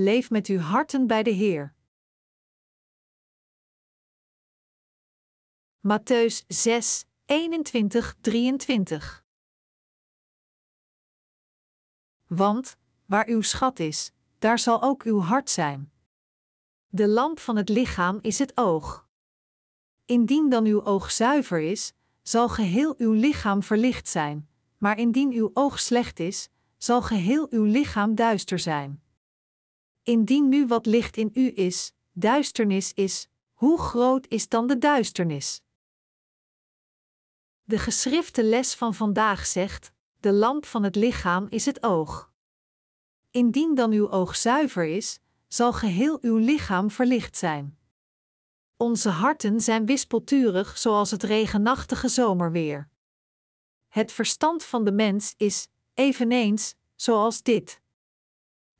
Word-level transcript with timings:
leef 0.00 0.30
met 0.30 0.46
uw 0.46 0.58
harten 0.58 1.06
bij 1.06 1.22
de 1.22 1.30
Heer. 1.30 1.74
Matthäus 5.80 6.46
6, 6.46 7.04
21, 7.24 8.16
23 8.20 9.24
Want, 12.26 12.76
waar 13.06 13.26
uw 13.26 13.40
schat 13.40 13.78
is, 13.78 14.12
daar 14.38 14.58
zal 14.58 14.82
ook 14.82 15.02
uw 15.02 15.20
hart 15.20 15.50
zijn. 15.50 15.92
De 16.88 17.08
lamp 17.08 17.38
van 17.38 17.56
het 17.56 17.68
lichaam 17.68 18.18
is 18.20 18.38
het 18.38 18.56
oog. 18.56 19.08
Indien 20.04 20.50
dan 20.50 20.64
uw 20.64 20.84
oog 20.84 21.10
zuiver 21.10 21.60
is, 21.60 21.92
zal 22.22 22.48
geheel 22.48 22.94
uw 22.98 23.12
lichaam 23.12 23.62
verlicht 23.62 24.08
zijn, 24.08 24.48
maar 24.76 24.98
indien 24.98 25.32
uw 25.32 25.50
oog 25.54 25.78
slecht 25.78 26.18
is, 26.20 26.48
zal 26.76 27.02
geheel 27.02 27.46
uw 27.50 27.64
lichaam 27.64 28.14
duister 28.14 28.58
zijn. 28.58 29.02
Indien 30.08 30.48
nu 30.48 30.66
wat 30.66 30.86
licht 30.86 31.16
in 31.16 31.30
u 31.34 31.52
is, 31.54 31.92
duisternis 32.12 32.92
is, 32.92 33.28
hoe 33.52 33.78
groot 33.78 34.26
is 34.28 34.48
dan 34.48 34.66
de 34.66 34.78
duisternis? 34.78 35.62
De 37.64 37.78
geschrifte 37.78 38.44
les 38.44 38.74
van 38.74 38.94
vandaag 38.94 39.46
zegt: 39.46 39.92
de 40.20 40.32
lamp 40.32 40.64
van 40.64 40.82
het 40.82 40.96
lichaam 40.96 41.46
is 41.48 41.66
het 41.66 41.82
oog. 41.82 42.32
Indien 43.30 43.74
dan 43.74 43.92
uw 43.92 44.10
oog 44.10 44.36
zuiver 44.36 44.84
is, 44.84 45.20
zal 45.48 45.72
geheel 45.72 46.18
uw 46.20 46.36
lichaam 46.36 46.90
verlicht 46.90 47.36
zijn. 47.36 47.78
Onze 48.76 49.08
harten 49.08 49.60
zijn 49.60 49.86
wispelturig 49.86 50.78
zoals 50.78 51.10
het 51.10 51.22
regenachtige 51.22 52.08
zomerweer. 52.08 52.90
Het 53.88 54.12
verstand 54.12 54.64
van 54.64 54.84
de 54.84 54.92
mens 54.92 55.34
is, 55.36 55.68
eveneens, 55.94 56.74
zoals 56.94 57.42
dit. 57.42 57.80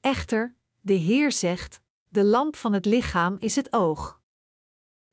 Echter, 0.00 0.56
de 0.88 0.94
Heer 0.94 1.32
zegt: 1.32 1.80
de 2.08 2.24
lamp 2.24 2.56
van 2.56 2.72
het 2.72 2.84
lichaam 2.84 3.36
is 3.38 3.56
het 3.56 3.72
oog. 3.72 4.20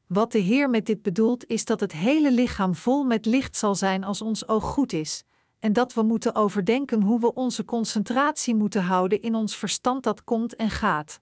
Wat 0.08 0.32
de 0.32 0.40
Heer 0.40 0.70
met 0.70 0.86
dit 0.86 1.02
bedoelt 1.02 1.46
is 1.48 1.66
dat 1.66 1.80
het 1.80 1.92
hele 1.92 2.32
lichaam 2.32 2.76
vol 2.76 3.04
met 3.04 3.26
licht 3.26 3.58
zal 3.58 3.76
zijn 3.76 4.04
als 4.04 4.22
ons 4.22 4.48
oog 4.48 4.64
goed 4.64 4.94
is, 4.94 5.24
en 5.60 5.74
dat 5.74 5.94
we 5.94 6.02
moeten 6.02 6.36
overdenken 6.36 7.02
hoe 7.02 7.20
we 7.20 7.34
onze 7.34 7.66
concentratie 7.66 8.56
moeten 8.56 8.84
houden 8.84 9.22
in 9.22 9.36
ons 9.36 9.56
verstand 9.56 10.04
dat 10.04 10.24
komt 10.24 10.56
en 10.56 10.70
gaat. 10.70 11.20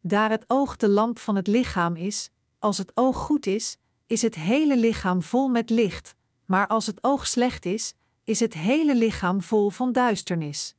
Daar 0.00 0.30
het 0.30 0.44
oog 0.46 0.76
de 0.76 0.88
lamp 0.88 1.18
van 1.18 1.36
het 1.36 1.46
lichaam 1.46 1.96
is, 1.96 2.30
als 2.58 2.78
het 2.78 2.92
oog 2.94 3.16
goed 3.16 3.46
is, 3.46 3.76
is 4.06 4.22
het 4.22 4.34
hele 4.34 4.76
lichaam 4.76 5.22
vol 5.22 5.48
met 5.48 5.70
licht, 5.70 6.14
maar 6.44 6.66
als 6.66 6.86
het 6.86 6.98
oog 7.04 7.26
slecht 7.26 7.64
is, 7.64 7.94
is 8.24 8.40
het 8.40 8.54
hele 8.54 8.94
lichaam 8.94 9.42
vol 9.42 9.70
van 9.70 9.92
duisternis. 9.92 10.74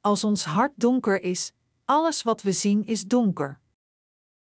Als 0.00 0.24
ons 0.24 0.44
hart 0.44 0.72
donker 0.76 1.22
is, 1.22 1.52
alles 1.84 2.22
wat 2.22 2.42
we 2.42 2.52
zien 2.52 2.86
is 2.86 3.06
donker. 3.06 3.60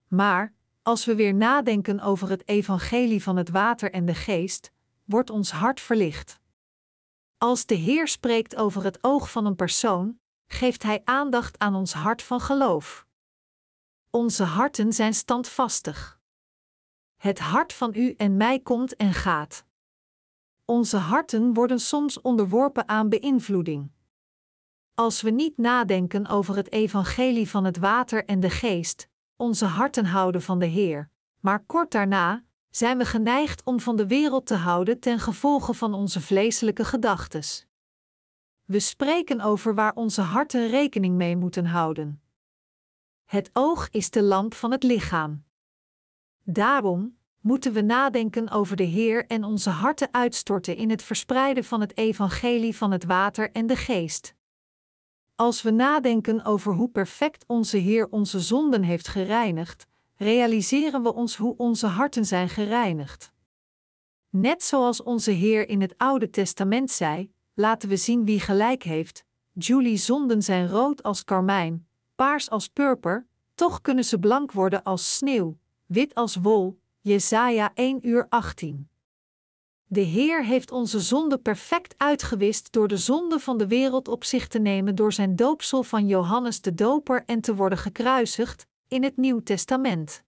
Maar, 0.09 0.55
als 0.83 1.05
we 1.05 1.15
weer 1.15 1.35
nadenken 1.35 2.01
over 2.01 2.31
het 2.31 2.49
evangelie 2.49 3.23
van 3.23 3.37
het 3.37 3.49
water 3.49 3.93
en 3.93 4.05
de 4.05 4.15
geest, 4.15 4.73
wordt 5.05 5.31
ons 5.31 5.51
hart 5.51 5.81
verlicht. 5.81 6.41
Als 7.39 7.67
de 7.67 7.75
Heer 7.75 8.09
spreekt 8.09 8.57
over 8.57 8.85
het 8.85 8.99
oog 9.05 9.31
van 9.31 9.47
een 9.47 9.57
persoon, 9.57 10.21
geeft 10.47 10.83
Hij 10.83 11.01
aandacht 11.05 11.59
aan 11.59 11.75
ons 11.75 11.93
hart 11.93 12.23
van 12.23 12.41
geloof. 12.41 13.07
Onze 14.11 14.45
harten 14.45 14.93
zijn 14.93 15.15
standvastig. 15.15 16.21
Het 17.17 17.39
hart 17.39 17.73
van 17.73 17.95
u 17.95 18.15
en 18.17 18.37
mij 18.37 18.61
komt 18.61 18.97
en 18.97 19.13
gaat. 19.13 19.65
Onze 20.65 20.97
harten 20.97 21.55
worden 21.55 21.81
soms 21.81 22.21
onderworpen 22.21 22.89
aan 22.89 23.09
beïnvloeding. 23.09 23.91
Als 24.95 25.23
we 25.23 25.31
niet 25.31 25.59
nadenken 25.59 26.27
over 26.27 26.57
het 26.57 26.73
evangelie 26.73 27.49
van 27.49 27.65
het 27.65 27.77
water 27.77 28.25
en 28.25 28.41
de 28.41 28.51
geest, 28.51 29.09
onze 29.37 29.65
harten 29.65 30.05
houden 30.05 30.43
van 30.43 30.59
de 30.59 30.67
Heer, 30.67 31.11
maar 31.41 31.65
kort 31.65 31.91
daarna 31.91 32.45
zijn 32.71 32.99
we 32.99 33.05
geneigd 33.05 33.65
om 33.65 33.81
van 33.81 33.97
de 33.97 34.07
wereld 34.07 34.47
te 34.47 34.55
houden 34.55 35.01
ten 35.01 35.19
gevolge 35.19 35.75
van 35.75 35.95
onze 35.95 36.21
vleeselijke 36.21 36.85
gedachtes. 36.85 37.67
We 38.65 38.81
spreken 38.81 39.41
over 39.41 39.75
waar 39.75 39.95
onze 39.95 40.21
harten 40.21 40.69
rekening 40.69 41.17
mee 41.17 41.37
moeten 41.37 41.67
houden. 41.67 42.23
Het 43.25 43.51
oog 43.53 43.89
is 43.91 44.11
de 44.11 44.23
lamp 44.23 44.55
van 44.55 44.71
het 44.71 44.83
lichaam. 44.83 45.45
Daarom 46.45 47.17
moeten 47.41 47.73
we 47.73 47.81
nadenken 47.81 48.51
over 48.51 48.77
de 48.77 48.83
Heer 48.83 49.27
en 49.27 49.45
onze 49.45 49.71
harten 49.71 50.09
uitstorten 50.11 50.77
in 50.77 50.91
het 50.91 51.03
verspreiden 51.03 51.65
van 51.65 51.81
het 51.81 51.97
evangelie 51.97 52.77
van 52.77 52.91
het 52.91 53.05
water 53.05 53.51
en 53.51 53.67
de 53.67 53.77
geest. 53.77 54.35
Als 55.35 55.63
we 55.63 55.71
nadenken 55.71 56.45
over 56.45 56.73
hoe 56.73 56.89
perfect 56.89 57.45
onze 57.47 57.77
Heer 57.77 58.09
onze 58.11 58.41
zonden 58.41 58.83
heeft 58.83 59.09
gereinigd, 59.09 59.87
realiseren 60.17 61.03
we 61.03 61.15
ons 61.15 61.37
hoe 61.37 61.55
onze 61.57 61.87
harten 61.87 62.25
zijn 62.25 62.49
gereinigd. 62.49 63.33
Net 64.31 64.63
zoals 64.63 65.03
onze 65.03 65.31
Heer 65.31 65.69
in 65.69 65.81
het 65.81 65.95
Oude 65.99 66.31
Testament 66.31 66.91
zei, 66.91 67.33
laten 67.55 67.89
we 67.89 67.97
zien 67.97 68.25
wie 68.25 68.41
gelijk 68.41 68.83
heeft. 68.83 69.25
Julie 69.53 69.97
zonden 69.97 70.43
zijn 70.43 70.69
rood 70.69 71.03
als 71.03 71.25
karmijn, 71.25 71.87
paars 72.15 72.51
als 72.51 72.69
purper, 72.69 73.27
toch 73.55 73.81
kunnen 73.81 74.05
ze 74.05 74.19
blank 74.19 74.53
worden 74.53 74.83
als 74.83 75.17
sneeuw, 75.17 75.59
wit 75.87 76.15
als 76.15 76.37
wol. 76.37 76.81
Jesaja 77.01 77.71
1 77.75 78.09
uur 78.09 78.27
18. 78.29 78.92
De 79.93 80.01
Heer 80.01 80.45
heeft 80.45 80.71
onze 80.71 81.01
zonde 81.01 81.39
perfect 81.39 81.95
uitgewist 81.97 82.73
door 82.73 82.89
de 82.89 82.97
zonde 82.97 83.39
van 83.39 83.59
de 83.59 83.67
wereld 83.67 84.09
op 84.09 84.25
zich 84.25 84.49
te 84.49 84.59
nemen 84.59 84.95
door 84.95 85.13
zijn 85.13 85.37
doopsel 85.37 85.83
van 85.83 86.07
Johannes 86.07 86.61
de 86.61 86.75
Doper 86.75 87.23
en 87.27 87.41
te 87.41 87.55
worden 87.55 87.79
gekruisigd 87.79 88.67
in 88.89 89.03
het 89.03 89.17
Nieuw 89.17 89.43
Testament. 89.43 90.23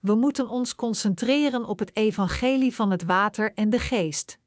We 0.00 0.14
moeten 0.14 0.48
ons 0.48 0.74
concentreren 0.74 1.64
op 1.64 1.78
het 1.78 1.96
evangelie 1.96 2.74
van 2.74 2.90
het 2.90 3.04
water 3.04 3.52
en 3.54 3.70
de 3.70 3.78
geest. 3.78 4.38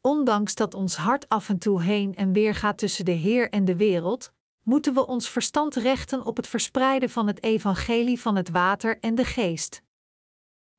Ondanks 0.00 0.54
dat 0.54 0.74
ons 0.74 0.96
hart 0.96 1.28
af 1.28 1.48
en 1.48 1.58
toe 1.58 1.82
heen 1.82 2.14
en 2.14 2.32
weer 2.32 2.54
gaat 2.54 2.78
tussen 2.78 3.04
de 3.04 3.10
Heer 3.10 3.50
en 3.50 3.64
de 3.64 3.76
wereld, 3.76 4.32
moeten 4.62 4.94
we 4.94 5.06
ons 5.06 5.30
verstand 5.30 5.74
rechten 5.74 6.24
op 6.24 6.36
het 6.36 6.46
verspreiden 6.46 7.10
van 7.10 7.26
het 7.26 7.42
evangelie 7.42 8.20
van 8.20 8.36
het 8.36 8.50
water 8.50 8.98
en 9.00 9.14
de 9.14 9.24
geest. 9.24 9.84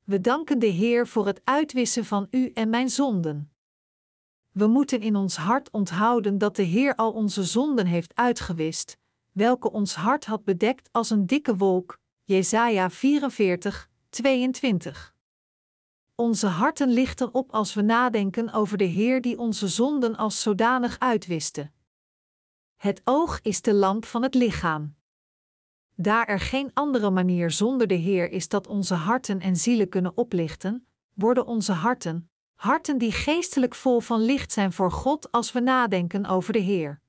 We 0.08 0.20
danken 0.20 0.58
de 0.58 0.66
Heer 0.66 1.06
voor 1.06 1.26
het 1.26 1.40
uitwissen 1.44 2.04
van 2.04 2.26
u 2.30 2.50
en 2.54 2.70
mijn 2.70 2.88
zonden. 2.88 3.52
We 4.52 4.66
moeten 4.66 5.00
in 5.00 5.16
ons 5.16 5.36
hart 5.36 5.70
onthouden 5.70 6.38
dat 6.38 6.56
de 6.56 6.62
Heer 6.62 6.94
al 6.94 7.12
onze 7.12 7.44
zonden 7.44 7.86
heeft 7.86 8.14
uitgewist, 8.14 8.98
welke 9.32 9.72
ons 9.72 9.94
hart 9.94 10.24
had 10.24 10.44
bedekt 10.44 10.88
als 10.92 11.10
een 11.10 11.26
dikke 11.26 11.56
wolk. 11.56 11.98
Jesaja 12.22 12.90
44, 12.90 13.88
22. 14.08 15.14
Onze 16.14 16.46
harten 16.46 16.88
lichten 16.88 17.34
op 17.34 17.52
als 17.52 17.74
we 17.74 17.82
nadenken 17.82 18.52
over 18.52 18.78
de 18.78 18.84
Heer 18.84 19.20
die 19.20 19.38
onze 19.38 19.68
zonden 19.68 20.16
als 20.16 20.42
zodanig 20.42 20.98
uitwiste. 20.98 21.70
Het 22.76 23.00
oog 23.04 23.40
is 23.42 23.62
de 23.62 23.74
lamp 23.74 24.04
van 24.04 24.22
het 24.22 24.34
lichaam. 24.34 24.97
Daar 26.00 26.26
er 26.26 26.40
geen 26.40 26.70
andere 26.74 27.10
manier 27.10 27.50
zonder 27.50 27.86
de 27.86 27.94
Heer 27.94 28.30
is 28.30 28.48
dat 28.48 28.66
onze 28.66 28.94
harten 28.94 29.40
en 29.40 29.56
zielen 29.56 29.88
kunnen 29.88 30.16
oplichten, 30.16 30.86
worden 31.14 31.46
onze 31.46 31.72
harten, 31.72 32.30
harten 32.54 32.98
die 32.98 33.12
geestelijk 33.12 33.74
vol 33.74 34.00
van 34.00 34.20
licht 34.20 34.52
zijn 34.52 34.72
voor 34.72 34.92
God 34.92 35.32
als 35.32 35.52
we 35.52 35.60
nadenken 35.60 36.26
over 36.26 36.52
de 36.52 36.58
Heer. 36.58 37.00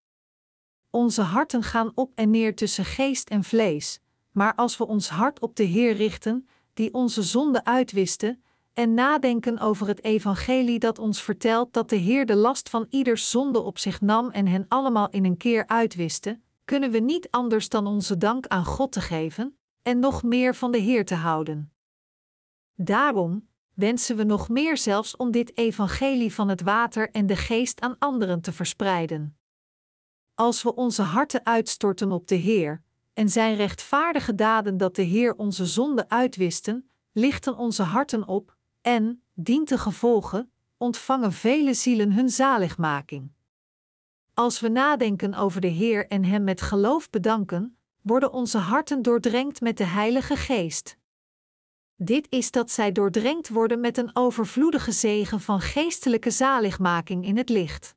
Onze 0.89 1.21
harten 1.21 1.63
gaan 1.63 1.91
op 1.95 2.11
en 2.15 2.29
neer 2.29 2.55
tussen 2.55 2.85
geest 2.85 3.29
en 3.29 3.43
vlees, 3.43 3.99
maar 4.31 4.55
als 4.55 4.77
we 4.77 4.87
ons 4.87 5.09
hart 5.09 5.39
op 5.39 5.55
de 5.55 5.63
Heer 5.63 5.95
richten, 5.95 6.47
die 6.73 6.93
onze 6.93 7.23
zonde 7.23 7.63
uitwiste, 7.63 8.39
en 8.73 8.93
nadenken 8.93 9.59
over 9.59 9.87
het 9.87 10.03
evangelie 10.03 10.79
dat 10.79 10.99
ons 10.99 11.21
vertelt 11.21 11.73
dat 11.73 11.89
de 11.89 11.95
Heer 11.95 12.25
de 12.25 12.35
last 12.35 12.69
van 12.69 12.85
ieders 12.89 13.29
zonde 13.29 13.59
op 13.59 13.77
zich 13.77 14.01
nam 14.01 14.29
en 14.29 14.47
hen 14.47 14.65
allemaal 14.67 15.09
in 15.09 15.25
een 15.25 15.37
keer 15.37 15.67
uitwiste, 15.67 16.39
kunnen 16.69 16.91
we 16.91 16.99
niet 16.99 17.27
anders 17.31 17.69
dan 17.69 17.87
onze 17.87 18.17
dank 18.17 18.47
aan 18.47 18.65
God 18.65 18.91
te 18.91 19.01
geven 19.01 19.57
en 19.81 19.99
nog 19.99 20.23
meer 20.23 20.55
van 20.55 20.71
de 20.71 20.77
Heer 20.77 21.05
te 21.05 21.15
houden. 21.15 21.73
Daarom 22.75 23.47
wensen 23.73 24.15
we 24.15 24.23
nog 24.23 24.49
meer 24.49 24.77
zelfs 24.77 25.15
om 25.15 25.31
dit 25.31 25.57
evangelie 25.57 26.33
van 26.33 26.49
het 26.49 26.61
water 26.61 27.09
en 27.11 27.25
de 27.25 27.35
geest 27.35 27.81
aan 27.81 27.95
anderen 27.99 28.41
te 28.41 28.51
verspreiden. 28.51 29.37
Als 30.33 30.63
we 30.63 30.75
onze 30.75 31.01
harten 31.01 31.45
uitstorten 31.45 32.11
op 32.11 32.27
de 32.27 32.35
Heer 32.35 32.83
en 33.13 33.29
zijn 33.29 33.55
rechtvaardige 33.55 34.35
daden 34.35 34.77
dat 34.77 34.95
de 34.95 35.01
Heer 35.01 35.35
onze 35.35 35.65
zonde 35.65 36.09
uitwisten, 36.09 36.89
lichten 37.11 37.57
onze 37.57 37.83
harten 37.83 38.27
op 38.27 38.55
en, 38.81 39.23
dient 39.33 39.67
te 39.67 39.77
gevolgen, 39.77 40.51
ontvangen 40.77 41.33
vele 41.33 41.73
zielen 41.73 42.11
hun 42.13 42.29
zaligmaking. 42.29 43.31
Als 44.39 44.59
we 44.59 44.69
nadenken 44.69 45.33
over 45.33 45.61
de 45.61 45.67
Heer 45.67 46.07
en 46.07 46.23
Hem 46.23 46.43
met 46.43 46.61
geloof 46.61 47.09
bedanken, 47.09 47.77
worden 48.01 48.31
onze 48.31 48.57
harten 48.57 49.01
doordrenkt 49.01 49.61
met 49.61 49.77
de 49.77 49.83
Heilige 49.83 50.35
Geest. 50.35 50.97
Dit 51.95 52.27
is 52.29 52.51
dat 52.51 52.71
zij 52.71 52.91
doordrenkt 52.91 53.49
worden 53.49 53.79
met 53.79 53.97
een 53.97 54.09
overvloedige 54.13 54.91
zegen 54.91 55.41
van 55.41 55.61
geestelijke 55.61 56.31
zaligmaking 56.31 57.25
in 57.25 57.37
het 57.37 57.49
licht. 57.49 57.95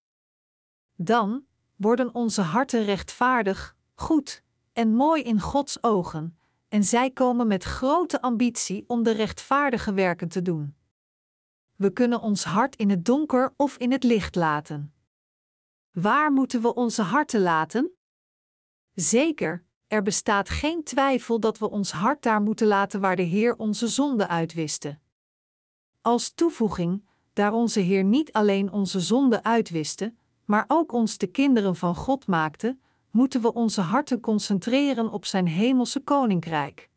Dan 0.97 1.45
worden 1.77 2.15
onze 2.15 2.41
harten 2.41 2.85
rechtvaardig, 2.85 3.77
goed, 3.95 4.43
en 4.73 4.95
mooi 4.95 5.23
in 5.23 5.41
Gods 5.41 5.83
ogen, 5.83 6.39
en 6.69 6.85
zij 6.85 7.11
komen 7.11 7.47
met 7.47 7.65
grote 7.65 8.23
ambitie 8.23 8.85
om 8.87 9.03
de 9.03 9.13
rechtvaardige 9.13 9.93
werken 9.95 10.29
te 10.29 10.43
doen. 10.43 10.75
We 11.77 11.91
kunnen 11.91 12.21
ons 12.21 12.45
hart 12.45 12.77
in 12.77 12.91
het 12.91 13.05
donker 13.05 13.55
of 13.57 13.77
in 13.77 13.93
het 13.93 14.05
licht 14.05 14.35
laten. 14.35 14.93
Waar 15.93 16.33
moeten 16.33 16.63
we 16.63 16.75
onze 16.75 17.03
harten 17.03 17.41
laten? 17.41 17.93
Zeker, 18.95 19.65
er 19.87 20.03
bestaat 20.03 20.49
geen 20.49 20.85
twijfel 20.85 21.41
dat 21.41 21.59
we 21.59 21.71
ons 21.71 21.93
hart 21.93 22.23
daar 22.23 22.43
moeten 22.43 22.67
laten 22.67 23.01
waar 23.01 23.17
de 23.17 23.23
Heer 23.23 23.57
onze 23.57 23.89
zonde 23.89 24.29
uitwiste. 24.29 24.99
Als 26.01 26.35
toevoeging, 26.35 27.05
daar 27.33 27.53
onze 27.53 27.81
Heer 27.81 28.05
niet 28.05 28.33
alleen 28.33 28.73
onze 28.73 29.01
zonde 29.01 29.43
uitwiste, 29.43 30.15
maar 30.45 30.65
ook 30.69 30.93
ons 30.93 31.19
de 31.19 31.27
kinderen 31.27 31.77
van 31.77 31.95
God 31.95 32.27
maakte, 32.27 32.79
moeten 33.11 33.41
we 33.41 33.53
onze 33.53 33.81
harten 33.81 34.21
concentreren 34.21 35.11
op 35.11 35.25
Zijn 35.25 35.47
hemelse 35.47 36.01
koninkrijk. 36.01 36.91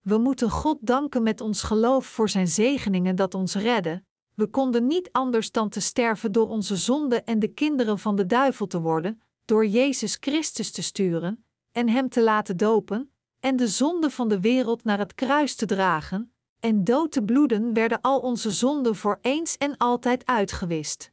We 0.00 0.18
moeten 0.18 0.50
God 0.50 0.78
danken 0.80 1.22
met 1.22 1.40
ons 1.40 1.62
geloof 1.62 2.06
voor 2.06 2.28
Zijn 2.28 2.48
zegeningen 2.48 3.16
dat 3.16 3.34
ons 3.34 3.54
redden. 3.54 4.06
We 4.42 4.48
konden 4.48 4.86
niet 4.86 5.08
anders 5.12 5.50
dan 5.50 5.68
te 5.68 5.80
sterven 5.80 6.32
door 6.32 6.48
onze 6.48 6.76
zonde 6.76 7.22
en 7.22 7.38
de 7.38 7.48
kinderen 7.48 7.98
van 7.98 8.16
de 8.16 8.26
duivel 8.26 8.66
te 8.66 8.80
worden, 8.80 9.22
door 9.44 9.66
Jezus 9.66 10.16
Christus 10.20 10.70
te 10.70 10.82
sturen 10.82 11.44
en 11.72 11.88
Hem 11.88 12.08
te 12.08 12.22
laten 12.22 12.56
dopen, 12.56 13.12
en 13.40 13.56
de 13.56 13.68
zonde 13.68 14.10
van 14.10 14.28
de 14.28 14.40
wereld 14.40 14.84
naar 14.84 14.98
het 14.98 15.14
kruis 15.14 15.54
te 15.54 15.66
dragen, 15.66 16.32
en 16.60 16.84
dood 16.84 17.12
te 17.12 17.22
bloeden 17.22 17.72
werden 17.72 18.00
al 18.00 18.18
onze 18.18 18.50
zonden 18.50 18.96
voor 18.96 19.18
eens 19.20 19.56
en 19.56 19.76
altijd 19.76 20.26
uitgewist. 20.26 21.12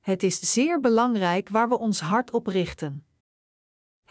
Het 0.00 0.22
is 0.22 0.52
zeer 0.52 0.80
belangrijk 0.80 1.48
waar 1.48 1.68
we 1.68 1.78
ons 1.78 2.00
hart 2.00 2.30
op 2.30 2.46
richten. 2.46 3.06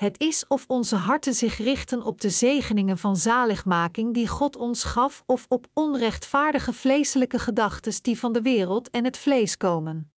Het 0.01 0.19
is 0.19 0.48
of 0.48 0.65
onze 0.68 0.95
harten 0.95 1.33
zich 1.33 1.57
richten 1.57 2.03
op 2.03 2.21
de 2.21 2.30
zegeningen 2.30 2.98
van 2.98 3.18
zaligmaking 3.18 4.13
die 4.13 4.27
God 4.27 4.56
ons 4.56 4.83
gaf, 4.83 5.24
of 5.25 5.45
op 5.50 5.68
onrechtvaardige 5.74 6.74
vleeselijke 6.74 7.39
gedachten 7.39 8.03
die 8.03 8.19
van 8.19 8.33
de 8.33 8.42
wereld 8.42 8.89
en 8.89 9.03
het 9.03 9.18
vlees 9.18 9.57
komen. 9.57 10.12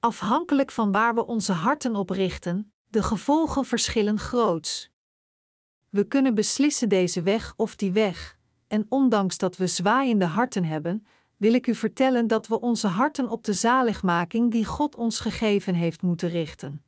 Afhankelijk 0.00 0.70
van 0.70 0.92
waar 0.92 1.14
we 1.14 1.26
onze 1.26 1.52
harten 1.52 1.96
op 1.96 2.10
richten, 2.10 2.72
de 2.86 3.02
gevolgen 3.02 3.64
verschillen 3.64 4.18
groots. 4.18 4.90
We 5.88 6.04
kunnen 6.04 6.34
beslissen 6.34 6.88
deze 6.88 7.22
weg 7.22 7.54
of 7.56 7.76
die 7.76 7.92
weg, 7.92 8.38
en 8.68 8.86
ondanks 8.88 9.38
dat 9.38 9.56
we 9.56 9.66
zwaaiende 9.66 10.24
harten 10.24 10.64
hebben, 10.64 11.06
wil 11.36 11.54
ik 11.54 11.66
u 11.66 11.74
vertellen 11.74 12.26
dat 12.26 12.46
we 12.46 12.60
onze 12.60 12.86
harten 12.86 13.28
op 13.28 13.44
de 13.44 13.52
zaligmaking 13.52 14.50
die 14.50 14.64
God 14.64 14.96
ons 14.96 15.20
gegeven 15.20 15.74
heeft 15.74 16.02
moeten 16.02 16.28
richten. 16.28 16.84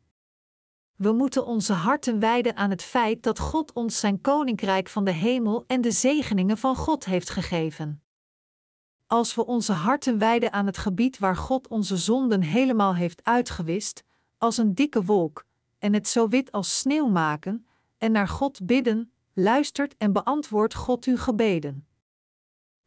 We 1.03 1.13
moeten 1.13 1.47
onze 1.47 1.73
harten 1.73 2.19
wijden 2.19 2.57
aan 2.57 2.71
het 2.71 2.83
feit 2.83 3.23
dat 3.23 3.39
God 3.39 3.73
ons 3.73 4.01
zijn 4.01 4.21
koninkrijk 4.21 4.89
van 4.89 5.05
de 5.05 5.11
hemel 5.11 5.65
en 5.67 5.81
de 5.81 5.91
zegeningen 5.91 6.59
van 6.59 6.77
God 6.77 7.05
heeft 7.05 7.31
gegeven. 7.31 8.03
Als 9.07 9.35
we 9.35 9.47
onze 9.47 9.73
harten 9.73 10.19
wijden 10.19 10.53
aan 10.53 10.67
het 10.67 10.79
gebied 10.79 11.19
waar 11.19 11.37
God 11.37 11.69
onze 11.69 11.97
zonden 11.97 12.43
helemaal 12.43 12.95
heeft 12.95 13.25
uitgewist, 13.25 14.05
als 14.39 14.57
een 14.57 14.75
dikke 14.75 15.05
wolk, 15.05 15.45
en 15.79 15.93
het 15.93 16.09
zo 16.09 16.29
wit 16.29 16.53
als 16.53 16.79
sneeuw 16.79 17.09
maken, 17.09 17.67
en 17.99 18.13
naar 18.13 18.29
God 18.29 18.67
bidden, 18.67 19.13
luistert 19.33 19.97
en 19.97 20.13
beantwoordt 20.13 20.75
God 20.75 21.05
uw 21.05 21.17
gebeden. 21.17 21.87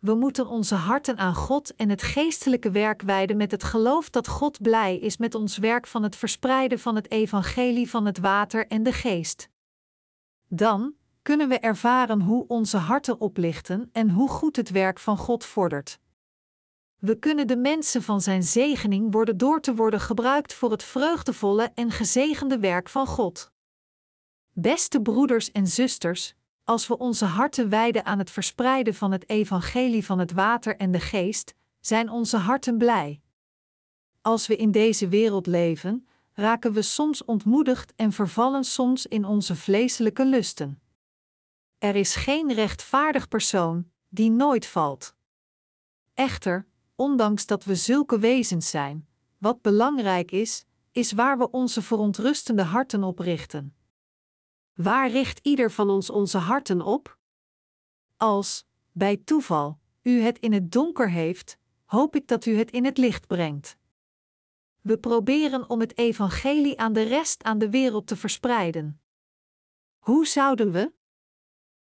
We 0.06 0.16
moeten 0.16 0.48
onze 0.48 0.75
harten 0.75 1.18
aan 1.18 1.36
God 1.36 1.75
en 1.75 1.90
het 1.90 2.02
geestelijke 2.02 2.72
werk 2.72 3.02
wijden 3.02 3.38
met 3.38 3.52
het 3.52 3.63
geloof 3.63 4.10
dat 4.10 4.28
God 4.28 4.62
blij 4.62 4.98
is 4.98 5.18
met 5.18 5.36
ons 5.36 5.57
werk 5.57 5.88
van 5.88 6.04
het 6.04 6.16
verspreiden 6.16 6.80
van 6.80 6.96
het 6.96 7.12
evangelie 7.12 7.90
van 7.90 8.06
het 8.06 8.18
water 8.18 8.68
en 8.68 8.84
de 8.84 8.92
geest. 8.92 9.50
Dan 10.48 10.94
kunnen 11.22 11.50
we 11.50 11.60
ervaren 11.60 12.22
hoe 12.22 12.48
onze 12.48 12.78
harten 12.78 13.19
oplichten 13.19 13.90
en 13.92 14.10
hoe 14.10 14.30
goed 14.30 14.56
het 14.56 14.69
werk 14.69 15.00
van 15.00 15.18
God 15.18 15.46
vordert. 15.46 16.00
We 17.00 17.19
kunnen 17.19 17.48
de 17.48 17.57
mensen 17.57 18.04
van 18.04 18.22
Zijn 18.22 18.44
zegening 18.44 19.12
worden 19.12 19.38
door 19.38 19.62
te 19.62 19.75
worden 19.75 20.00
gebruikt 20.00 20.54
voor 20.54 20.72
het 20.72 20.84
vreugdevolle 20.84 21.72
en 21.75 21.92
gezegende 21.92 22.60
werk 22.60 22.90
van 22.90 23.07
God. 23.07 23.52
Beste 24.52 25.02
broeders 25.02 25.52
en 25.52 25.68
zusters, 25.68 26.36
als 26.65 26.88
we 26.88 26.97
onze 26.97 27.25
harten 27.25 27.69
wijden 27.69 28.06
aan 28.06 28.19
het 28.19 28.31
verspreiden 28.31 28.94
van 28.94 29.12
het 29.12 29.29
evangelie 29.29 30.06
van 30.06 30.19
het 30.19 30.31
water 30.31 30.75
en 30.75 30.91
de 30.91 31.00
geest, 31.00 31.56
zijn 31.79 32.09
onze 32.09 32.38
harten 32.38 32.77
blij. 32.77 33.21
Als 34.21 34.47
we 34.47 34.56
in 34.56 34.71
deze 34.71 35.07
wereld 35.07 35.47
leven, 35.47 36.07
raken 36.33 36.73
we 36.73 36.81
soms 36.81 37.25
ontmoedigd 37.25 37.94
en 37.95 38.12
vervallen 38.12 38.63
soms 38.63 39.06
in 39.06 39.25
onze 39.25 39.56
vleeselijke 39.56 40.25
lusten. 40.25 40.81
Er 41.77 41.95
is 41.95 42.15
geen 42.15 42.53
rechtvaardig 42.53 43.27
persoon 43.27 43.89
die 44.09 44.31
nooit 44.31 44.65
valt. 44.65 45.15
Echter, 46.13 46.68
ondanks 46.95 47.45
dat 47.45 47.63
we 47.63 47.75
zulke 47.75 48.19
wezens 48.19 48.69
zijn, 48.69 49.07
wat 49.38 49.61
belangrijk 49.61 50.31
is, 50.31 50.65
is 50.91 51.11
waar 51.11 51.38
we 51.38 51.51
onze 51.51 51.81
verontrustende 51.81 52.63
harten 52.63 53.03
op 53.03 53.19
richten. 53.19 53.75
Waar 54.75 55.10
richt 55.10 55.39
ieder 55.44 55.72
van 55.72 55.89
ons 55.89 56.10
onze 56.10 56.38
harten 56.38 56.81
op? 56.81 57.18
Als, 58.18 58.66
bij 58.92 59.18
toeval, 59.18 59.80
u 60.01 60.19
het 60.19 60.39
in 60.39 60.54
het 60.54 60.72
donker 60.72 61.12
heeft, 61.12 61.57
hoop 61.86 62.16
ik 62.16 62.27
dat 62.27 62.45
u 62.45 62.57
het 62.57 62.72
in 62.72 62.86
het 62.86 62.98
licht 62.98 63.27
brengt. 63.27 63.77
We 64.81 64.98
proberen 64.98 65.69
om 65.69 65.80
het 65.80 65.98
evangelie 65.98 66.80
aan 66.80 66.94
de 66.94 67.01
rest 67.01 67.44
aan 67.44 67.57
de 67.57 67.69
wereld 67.69 68.07
te 68.07 68.16
verspreiden. 68.16 69.01
Hoe 69.98 70.27
zouden 70.27 70.72
we? 70.72 70.94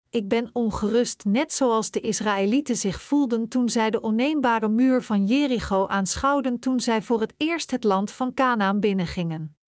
Ik 0.08 0.28
ben 0.28 0.50
ongerust, 0.52 1.24
net 1.24 1.52
zoals 1.52 1.90
de 1.90 2.00
Israëlieten 2.00 2.76
zich 2.76 3.02
voelden 3.02 3.48
toen 3.48 3.68
zij 3.68 3.90
de 3.90 4.00
onneembare 4.00 4.68
muur 4.68 5.02
van 5.02 5.26
Jericho 5.26 5.86
aanschouwden 5.86 6.58
toen 6.58 6.80
zij 6.80 7.02
voor 7.02 7.20
het 7.20 7.34
eerst 7.36 7.70
het 7.70 7.84
land 7.84 8.10
van 8.10 8.34
Canaan 8.34 8.80
binnengingen. 8.80 9.59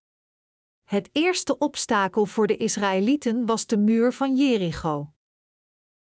Het 0.92 1.10
eerste 1.12 1.58
obstakel 1.58 2.26
voor 2.26 2.48
de 2.48 2.58
Israëlieten 2.58 3.46
was 3.46 3.66
de 3.66 3.78
muur 3.78 4.14
van 4.14 4.36
Jericho. 4.36 5.14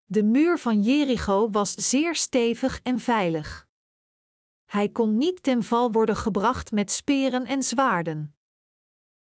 De 0.05 0.23
muur 0.23 0.59
van 0.59 0.83
Jericho 0.83 1.51
was 1.51 1.75
zeer 1.75 2.15
stevig 2.15 2.81
en 2.83 2.99
veilig. 2.99 3.69
Hij 4.65 4.89
kon 4.89 5.17
niet 5.17 5.43
ten 5.43 5.63
val 5.63 5.93
worden 5.93 6.17
gebracht 6.17 6.73
met 6.73 6.91
speren 6.91 7.47
en 7.47 7.63
zwaarden. 7.63 8.35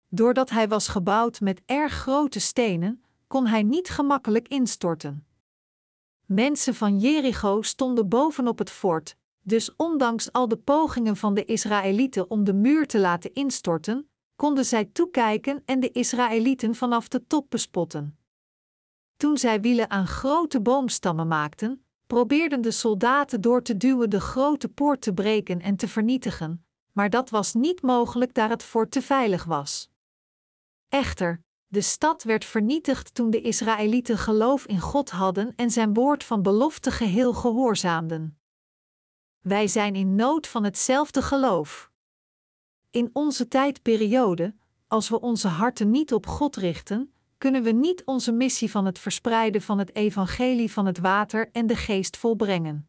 Doordat 0.07 0.49
hij 0.49 0.67
was 0.67 0.87
gebouwd 0.87 1.39
met 1.39 1.61
erg 1.65 1.93
grote 1.93 2.39
stenen, 2.39 3.03
kon 3.27 3.47
hij 3.47 3.63
niet 3.63 3.89
gemakkelijk 3.89 4.47
instorten. 4.47 5.27
Mensen 6.25 6.75
van 6.75 6.99
Jericho 6.99 7.61
stonden 7.61 8.09
bovenop 8.09 8.57
het 8.59 8.69
fort, 8.69 9.17
dus 9.41 9.75
ondanks 9.75 10.31
al 10.31 10.47
de 10.47 10.57
pogingen 10.57 11.15
van 11.15 11.33
de 11.33 11.45
Israëlieten 11.45 12.29
om 12.29 12.43
de 12.43 12.53
muur 12.53 12.87
te 12.87 12.99
laten 12.99 13.33
instorten, 13.33 14.09
konden 14.35 14.65
zij 14.65 14.85
toekijken 14.85 15.61
en 15.65 15.79
de 15.79 15.91
Israëlieten 15.91 16.75
vanaf 16.75 17.07
de 17.07 17.27
top 17.27 17.45
bespotten. 17.49 18.17
Toen 19.17 19.37
zij 19.37 19.61
wielen 19.61 19.89
aan 19.89 20.07
grote 20.07 20.61
boomstammen 20.61 21.27
maakten, 21.27 21.85
probeerden 22.07 22.61
de 22.61 22.71
soldaten 22.71 23.41
door 23.41 23.61
te 23.61 23.77
duwen 23.77 24.09
de 24.09 24.19
grote 24.19 24.69
poort 24.69 25.01
te 25.01 25.13
breken 25.13 25.61
en 25.61 25.75
te 25.75 25.87
vernietigen, 25.87 26.65
maar 26.91 27.09
dat 27.09 27.29
was 27.29 27.53
niet 27.53 27.81
mogelijk 27.81 28.33
daar 28.33 28.49
het 28.49 28.63
fort 28.63 28.91
te 28.91 29.01
veilig 29.01 29.43
was. 29.43 29.89
Echter, 30.89 31.43
de 31.67 31.81
stad 31.81 32.23
werd 32.23 32.45
vernietigd 32.45 33.13
toen 33.13 33.29
de 33.29 33.41
Israëlieten 33.41 34.17
geloof 34.17 34.65
in 34.65 34.79
God 34.79 35.09
hadden 35.09 35.53
en 35.55 35.71
zijn 35.71 35.93
woord 35.93 36.23
van 36.23 36.41
belofte 36.41 36.91
geheel 36.91 37.33
gehoorzaamden. 37.33 38.39
Wij 39.39 39.67
zijn 39.67 39.95
in 39.95 40.15
nood 40.15 40.47
van 40.47 40.63
hetzelfde 40.63 41.21
geloof. 41.21 41.91
In 42.95 43.09
onze 43.13 43.47
tijdperiode, 43.47 44.55
als 44.87 45.09
we 45.09 45.21
onze 45.21 45.47
harten 45.47 45.91
niet 45.91 46.13
op 46.13 46.27
God 46.27 46.55
richten, 46.55 47.13
kunnen 47.37 47.63
we 47.63 47.71
niet 47.71 48.05
onze 48.05 48.31
missie 48.31 48.71
van 48.71 48.85
het 48.85 48.99
verspreiden 48.99 49.61
van 49.61 49.77
het 49.77 49.95
evangelie 49.95 50.71
van 50.71 50.85
het 50.85 50.99
water 50.99 51.49
en 51.51 51.67
de 51.67 51.75
geest 51.75 52.17
volbrengen. 52.17 52.87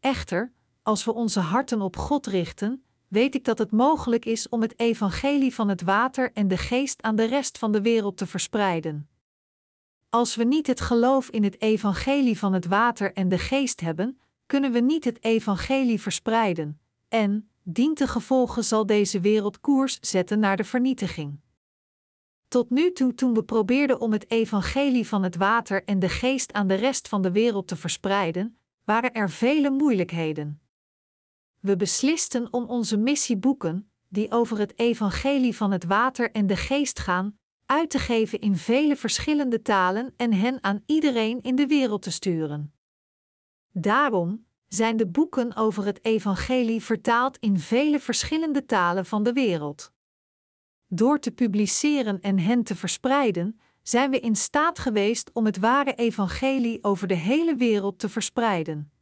Echter, 0.00 0.52
als 0.82 1.04
we 1.04 1.14
onze 1.14 1.40
harten 1.40 1.80
op 1.80 1.96
God 1.96 2.26
richten, 2.26 2.84
weet 3.06 3.34
ik 3.34 3.44
dat 3.44 3.58
het 3.58 3.70
mogelijk 3.70 4.24
is 4.24 4.48
om 4.48 4.62
het 4.62 4.78
evangelie 4.78 5.54
van 5.54 5.68
het 5.68 5.82
water 5.82 6.32
en 6.32 6.48
de 6.48 6.56
geest 6.56 7.02
aan 7.02 7.16
de 7.16 7.24
rest 7.24 7.58
van 7.58 7.72
de 7.72 7.82
wereld 7.82 8.16
te 8.16 8.26
verspreiden. 8.26 9.08
Als 10.08 10.36
we 10.36 10.44
niet 10.44 10.66
het 10.66 10.80
geloof 10.80 11.28
in 11.28 11.44
het 11.44 11.60
evangelie 11.60 12.38
van 12.38 12.52
het 12.52 12.66
water 12.66 13.12
en 13.12 13.28
de 13.28 13.38
geest 13.38 13.80
hebben, 13.80 14.20
kunnen 14.46 14.72
we 14.72 14.80
niet 14.80 15.04
het 15.04 15.24
evangelie 15.24 16.00
verspreiden, 16.00 16.80
en, 17.08 17.47
dientengevolge 17.72 18.62
zal 18.62 18.86
deze 18.86 19.20
wereld 19.20 19.60
koers 19.60 19.98
zetten 20.00 20.38
naar 20.38 20.56
de 20.56 20.64
vernietiging. 20.64 21.40
Tot 22.48 22.70
nu 22.70 22.92
toe, 22.92 23.14
toen 23.14 23.34
we 23.34 23.44
probeerden 23.44 24.00
om 24.00 24.12
het 24.12 24.30
evangelie 24.30 25.06
van 25.06 25.22
het 25.22 25.36
water 25.36 25.84
en 25.84 25.98
de 25.98 26.08
geest 26.08 26.52
aan 26.52 26.66
de 26.66 26.74
rest 26.74 27.08
van 27.08 27.22
de 27.22 27.32
wereld 27.32 27.68
te 27.68 27.76
verspreiden, 27.76 28.58
waren 28.84 29.12
er 29.12 29.30
vele 29.30 29.70
moeilijkheden. 29.70 30.60
We 31.60 31.76
beslisten 31.76 32.52
om 32.52 32.64
onze 32.64 32.96
missieboeken, 32.96 33.90
die 34.08 34.30
over 34.30 34.58
het 34.58 34.78
evangelie 34.78 35.56
van 35.56 35.70
het 35.70 35.84
water 35.84 36.30
en 36.30 36.46
de 36.46 36.56
geest 36.56 36.98
gaan, 36.98 37.38
uit 37.66 37.90
te 37.90 37.98
geven 37.98 38.40
in 38.40 38.56
vele 38.56 38.96
verschillende 38.96 39.62
talen 39.62 40.14
en 40.16 40.32
hen 40.32 40.62
aan 40.62 40.82
iedereen 40.86 41.40
in 41.40 41.56
de 41.56 41.66
wereld 41.66 42.02
te 42.02 42.10
sturen. 42.10 42.72
Daarom 43.72 44.46
zijn 44.68 44.96
de 44.96 45.06
boeken 45.06 45.56
over 45.56 45.84
het 45.84 46.04
Evangelie 46.04 46.82
vertaald 46.82 47.38
in 47.38 47.58
vele 47.58 48.00
verschillende 48.00 48.66
talen 48.66 49.06
van 49.06 49.22
de 49.22 49.32
wereld. 49.32 49.92
Door 50.86 51.18
te 51.18 51.30
publiceren 51.30 52.20
en 52.20 52.38
hen 52.38 52.62
te 52.62 52.74
verspreiden, 52.74 53.60
zijn 53.82 54.10
we 54.10 54.20
in 54.20 54.36
staat 54.36 54.78
geweest 54.78 55.30
om 55.32 55.44
het 55.44 55.58
ware 55.58 55.94
Evangelie 55.94 56.84
over 56.84 57.06
de 57.06 57.14
hele 57.14 57.54
wereld 57.54 57.98
te 57.98 58.08
verspreiden. 58.08 58.92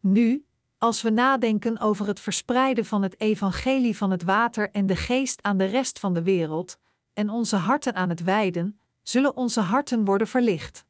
Nu, 0.00 0.46
als 0.78 1.02
we 1.02 1.10
nadenken 1.10 1.78
over 1.78 2.06
het 2.06 2.20
verspreiden 2.20 2.84
van 2.84 3.02
het 3.02 3.20
Evangelie 3.20 3.96
van 3.96 4.10
het 4.10 4.22
water 4.22 4.70
en 4.70 4.86
de 4.86 4.96
geest 4.96 5.42
aan 5.42 5.56
de 5.56 5.64
rest 5.64 5.98
van 5.98 6.14
de 6.14 6.22
wereld, 6.22 6.78
en 7.12 7.30
onze 7.30 7.56
harten 7.56 7.94
aan 7.94 8.08
het 8.08 8.22
wijden, 8.22 8.80
zullen 9.02 9.36
onze 9.36 9.60
harten 9.60 10.04
worden 10.04 10.26
verlicht. 10.26 10.84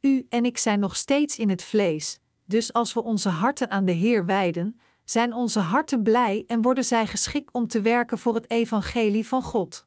U 0.00 0.26
en 0.28 0.44
ik 0.44 0.58
zijn 0.58 0.80
nog 0.80 0.96
steeds 0.96 1.38
in 1.38 1.48
het 1.48 1.62
vlees, 1.62 2.20
dus 2.50 2.72
als 2.72 2.92
we 2.92 3.02
onze 3.02 3.28
harten 3.28 3.70
aan 3.70 3.84
de 3.84 3.92
Heer 3.92 4.26
wijden, 4.26 4.80
zijn 5.04 5.32
onze 5.32 5.58
harten 5.58 6.02
blij 6.02 6.44
en 6.46 6.62
worden 6.62 6.84
zij 6.84 7.06
geschikt 7.06 7.52
om 7.52 7.66
te 7.66 7.80
werken 7.80 8.18
voor 8.18 8.34
het 8.34 8.50
evangelie 8.50 9.26
van 9.26 9.42
God. 9.42 9.86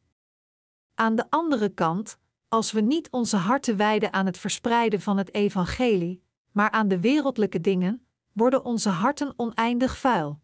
Aan 0.96 1.16
de 1.16 1.26
andere 1.30 1.70
kant, 1.70 2.18
als 2.48 2.72
we 2.72 2.82
niet 2.82 3.10
onze 3.12 3.38
harten 3.38 3.78
wijden 3.78 4.14
aan 4.14 4.26
het 4.26 4.38
verspreiden 4.38 5.02
van 5.02 5.18
het 5.18 5.34
evangelie, 5.34 6.24
maar 6.52 6.72
aan 6.72 6.88
de 6.88 7.00
wereldlijke 7.00 7.62
dingen, 7.62 8.06
worden 8.32 8.66
onze 8.66 8.90
harten 8.90 9.34
oneindig 9.36 9.98
vuil. 9.98 10.40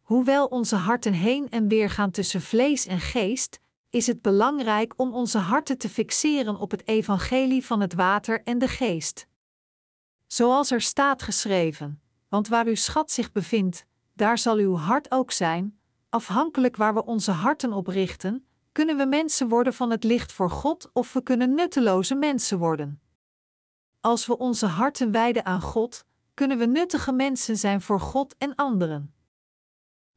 Hoewel 0.00 0.46
onze 0.46 0.76
harten 0.76 1.12
heen 1.12 1.50
en 1.50 1.68
weer 1.68 1.90
gaan 1.90 2.10
tussen 2.10 2.40
vlees 2.40 2.86
en 2.86 3.00
geest, 3.00 3.60
is 3.90 4.06
het 4.06 4.22
belangrijk 4.22 4.94
om 4.96 5.14
onze 5.14 5.38
harten 5.38 5.78
te 5.78 5.88
fixeren 5.88 6.56
op 6.56 6.70
het 6.70 6.88
evangelie 6.88 7.64
van 7.64 7.80
het 7.80 7.94
water 7.94 8.42
en 8.42 8.58
de 8.58 8.68
geest. 8.68 9.26
Zoals 10.34 10.70
er 10.70 10.80
staat 10.80 11.22
geschreven: 11.22 12.00
Want 12.28 12.48
waar 12.48 12.66
uw 12.66 12.74
schat 12.74 13.10
zich 13.10 13.32
bevindt, 13.32 13.86
daar 14.12 14.38
zal 14.38 14.56
uw 14.56 14.76
hart 14.76 15.10
ook 15.10 15.30
zijn. 15.30 15.78
Afhankelijk 16.08 16.76
waar 16.76 16.94
we 16.94 17.04
onze 17.04 17.30
harten 17.30 17.72
op 17.72 17.86
richten, 17.86 18.46
kunnen 18.72 18.96
we 18.96 19.06
mensen 19.06 19.48
worden 19.48 19.74
van 19.74 19.90
het 19.90 20.04
licht 20.04 20.32
voor 20.32 20.50
God 20.50 20.90
of 20.92 21.12
we 21.12 21.22
kunnen 21.22 21.54
nutteloze 21.54 22.14
mensen 22.14 22.58
worden. 22.58 23.00
Als 24.00 24.26
we 24.26 24.38
onze 24.38 24.66
harten 24.66 25.10
wijden 25.10 25.44
aan 25.44 25.60
God, 25.60 26.04
kunnen 26.34 26.58
we 26.58 26.66
nuttige 26.66 27.12
mensen 27.12 27.56
zijn 27.56 27.80
voor 27.80 28.00
God 28.00 28.34
en 28.38 28.54
anderen. 28.54 29.14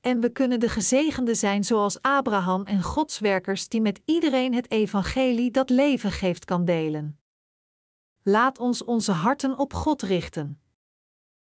En 0.02 0.20
we 0.20 0.30
kunnen 0.30 0.60
de 0.60 0.70
gezegende 0.70 1.34
zijn 1.34 1.64
zoals 1.64 2.02
Abraham 2.02 2.64
en 2.64 2.84
Godswerkers 2.84 3.68
die 3.68 3.82
met 3.82 4.02
iedereen 4.06 4.54
het 4.54 4.72
evangelie 4.72 5.52
dat 5.52 5.70
leven 5.70 6.12
geeft 6.12 6.46
kan 6.46 6.66
delen. 6.66 7.20
Laat 8.30 8.60
ons 8.60 8.84
onze 8.84 9.12
harten 9.12 9.58
op 9.58 9.74
God 9.74 10.02
richten. 10.02 10.62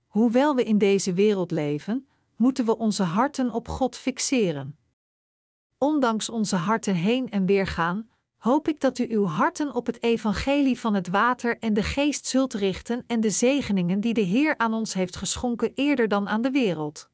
Hoewel 0.07 0.55
we 0.55 0.65
in 0.65 0.79
deze 0.79 1.13
wereld 1.13 1.51
leven, 1.51 2.09
moeten 2.37 2.65
we 2.65 2.79
onze 2.79 3.03
harten 3.03 3.51
op 3.51 3.69
God 3.69 3.97
fixeren. 3.97 4.79
Ondanks 5.79 6.29
onze 6.29 6.57
harten 6.57 6.95
heen 6.95 7.31
en 7.31 7.47
weer 7.47 7.67
gaan, 7.67 8.11
hoop 8.37 8.69
ik 8.69 8.81
dat 8.81 8.99
u 8.99 9.07
uw 9.11 9.25
harten 9.25 9.75
op 9.75 9.87
het 9.87 10.03
evangelie 10.03 10.81
van 10.81 10.95
het 10.95 11.09
water 11.09 11.59
en 11.59 11.75
de 11.75 11.83
geest 11.83 12.27
zult 12.27 12.55
richten 12.55 13.05
en 13.07 13.21
de 13.21 13.31
zegeningen 13.31 14.01
die 14.01 14.15
de 14.15 14.21
Heer 14.21 14.59
aan 14.59 14.75
ons 14.75 14.95
heeft 14.95 15.17
geschonken 15.17 15.73
eerder 15.75 16.09
dan 16.09 16.29
aan 16.29 16.43
de 16.43 16.51
wereld. 16.51 17.11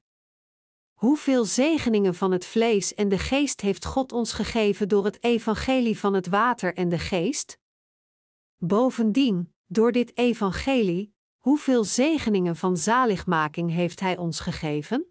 Hoeveel 0.92 1.44
zegeningen 1.44 2.14
van 2.14 2.32
het 2.32 2.44
vlees 2.44 2.94
en 2.94 3.08
de 3.08 3.18
geest 3.18 3.60
heeft 3.60 3.84
God 3.84 4.12
ons 4.12 4.32
gegeven 4.32 4.88
door 4.88 5.04
het 5.04 5.22
evangelie 5.22 5.98
van 5.98 6.14
het 6.14 6.28
water 6.28 6.74
en 6.74 6.88
de 6.88 6.98
geest? 6.98 7.58
Bovendien, 8.62 9.49
door 9.72 9.92
dit 9.92 10.16
evangelie, 10.16 11.14
hoeveel 11.38 11.84
zegeningen 11.84 12.56
van 12.56 12.76
zaligmaking 12.76 13.70
heeft 13.70 14.00
Hij 14.00 14.16
ons 14.16 14.40
gegeven? 14.40 15.06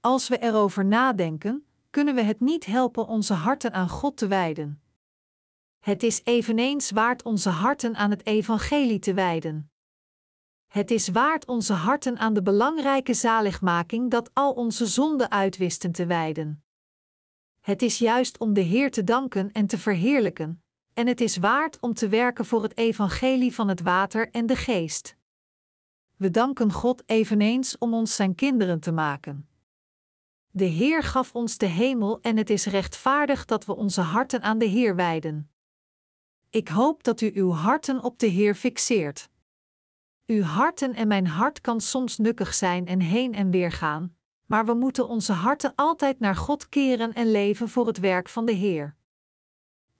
Als 0.00 0.28
we 0.28 0.38
erover 0.38 0.84
nadenken, 0.84 1.66
kunnen 1.90 2.14
we 2.14 2.22
het 2.22 2.40
niet 2.40 2.66
helpen 2.66 3.06
onze 3.06 3.34
harten 3.34 3.72
aan 3.72 3.88
God 3.88 4.16
te 4.16 4.26
wijden. 4.26 4.82
Het 5.78 6.02
is 6.02 6.20
eveneens 6.24 6.90
waard 6.90 7.22
onze 7.22 7.48
harten 7.48 7.96
aan 7.96 8.10
het 8.10 8.26
evangelie 8.26 8.98
te 8.98 9.14
wijden. 9.14 9.70
Het 10.66 10.90
is 10.90 11.08
waard 11.08 11.46
onze 11.46 11.72
harten 11.72 12.18
aan 12.18 12.34
de 12.34 12.42
belangrijke 12.42 13.14
zaligmaking 13.14 14.10
dat 14.10 14.30
al 14.32 14.52
onze 14.52 14.86
zonden 14.86 15.30
uitwisten 15.30 15.92
te 15.92 16.06
wijden. 16.06 16.64
Het 17.60 17.82
is 17.82 17.98
juist 17.98 18.38
om 18.38 18.52
de 18.52 18.60
Heer 18.60 18.90
te 18.90 19.04
danken 19.04 19.52
en 19.52 19.66
te 19.66 19.78
verheerlijken, 19.78 20.62
en 20.94 21.06
het 21.06 21.20
is 21.20 21.36
waard 21.36 21.80
om 21.80 21.94
te 21.94 22.08
werken 22.08 22.44
voor 22.44 22.62
het 22.62 22.76
evangelie 22.76 23.54
van 23.54 23.68
het 23.68 23.80
water 23.80 24.30
en 24.30 24.46
de 24.46 24.56
geest. 24.56 25.16
We 26.16 26.30
danken 26.30 26.72
God 26.72 27.02
eveneens 27.06 27.78
om 27.78 27.94
ons 27.94 28.14
zijn 28.14 28.34
kinderen 28.34 28.80
te 28.80 28.92
maken. 28.92 29.48
De 30.50 30.64
Heer 30.64 31.02
gaf 31.02 31.34
ons 31.34 31.58
de 31.58 31.66
hemel 31.66 32.20
en 32.20 32.36
het 32.36 32.50
is 32.50 32.66
rechtvaardig 32.66 33.44
dat 33.44 33.64
we 33.64 33.76
onze 33.76 34.00
harten 34.00 34.42
aan 34.42 34.58
de 34.58 34.64
Heer 34.64 34.96
wijden. 34.96 35.50
Ik 36.50 36.68
hoop 36.68 37.04
dat 37.04 37.20
u 37.20 37.30
uw 37.34 37.50
harten 37.50 38.02
op 38.02 38.18
de 38.18 38.26
Heer 38.26 38.54
fixeert. 38.54 39.28
Uw 40.26 40.42
harten 40.42 40.94
en 40.94 41.08
mijn 41.08 41.26
hart 41.26 41.60
kan 41.60 41.80
soms 41.80 42.18
nukkig 42.18 42.54
zijn 42.54 42.86
en 42.86 43.00
heen 43.00 43.34
en 43.34 43.50
weer 43.50 43.72
gaan, 43.72 44.16
maar 44.46 44.66
we 44.66 44.74
moeten 44.74 45.08
onze 45.08 45.32
harten 45.32 45.72
altijd 45.74 46.20
naar 46.20 46.36
God 46.36 46.68
keren 46.68 47.12
en 47.12 47.30
leven 47.30 47.68
voor 47.68 47.86
het 47.86 47.98
werk 47.98 48.28
van 48.28 48.46
de 48.46 48.52
Heer. 48.52 48.96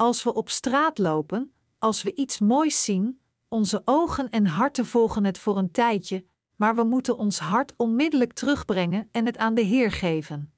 Als 0.01 0.23
we 0.23 0.35
op 0.35 0.49
straat 0.49 0.99
lopen, 0.99 1.55
als 1.79 2.03
we 2.03 2.15
iets 2.15 2.39
moois 2.39 2.85
zien, 2.85 3.21
onze 3.49 3.83
ogen 3.85 4.31
en 4.31 4.47
harten 4.47 4.87
volgen 4.87 5.25
het 5.25 5.39
voor 5.39 5.59
een 5.59 5.71
tijdje, 5.71 6.27
maar 6.57 6.75
we 6.75 6.85
moeten 6.85 7.17
ons 7.17 7.39
hart 7.39 7.75
onmiddellijk 7.77 8.33
terugbrengen 8.33 9.09
en 9.13 9.27
het 9.27 9.37
aan 9.37 9.55
de 9.55 9.61
Heer 9.61 9.93
geven. 9.93 10.53